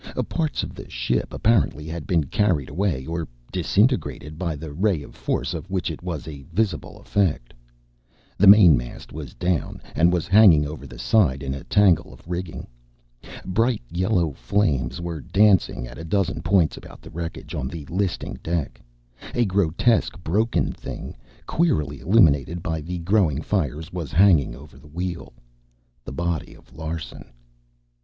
Parts 0.29 0.63
of 0.63 0.73
the 0.73 0.89
ship 0.89 1.31
apparently 1.31 1.85
had 1.85 2.07
been 2.07 2.23
carried 2.23 2.69
away 2.71 3.05
or 3.05 3.27
disintegrated 3.51 4.39
by 4.39 4.55
the 4.55 4.73
ray 4.73 5.03
or 5.03 5.09
the 5.11 5.13
force 5.13 5.53
of 5.53 5.69
which 5.69 5.91
it 5.91 6.01
was 6.01 6.27
a 6.27 6.41
visible 6.51 6.97
effect. 6.99 7.53
The 8.39 8.47
mainmast 8.47 9.13
was 9.13 9.35
down, 9.35 9.79
and 9.93 10.11
was 10.11 10.25
hanging 10.27 10.65
over 10.65 10.87
the 10.87 10.97
side 10.97 11.43
in 11.43 11.53
a 11.53 11.63
tangle 11.65 12.11
of 12.11 12.27
rigging. 12.27 12.65
Bright 13.45 13.83
yellow 13.91 14.31
flames 14.31 14.99
were 14.99 15.21
dancing 15.21 15.85
at 15.85 15.99
a 15.99 16.03
dozen 16.03 16.41
points 16.41 16.77
about 16.77 17.03
the 17.03 17.11
wreckage 17.11 17.53
on 17.53 17.67
the 17.67 17.85
listing 17.85 18.39
deck. 18.41 18.81
A 19.35 19.45
grotesque 19.45 20.17
broken 20.23 20.71
thing, 20.71 21.15
queerly 21.45 21.99
illuminated 21.99 22.63
by 22.63 22.81
the 22.81 22.97
growing 22.97 23.43
fires, 23.43 23.93
was 23.93 24.11
hanging 24.11 24.55
over 24.55 24.79
the 24.79 24.87
wheel 24.87 25.31
the 26.03 26.11
body 26.11 26.55
of 26.55 26.73
Larsen. 26.75 27.25